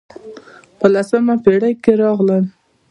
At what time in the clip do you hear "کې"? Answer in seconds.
1.83-1.91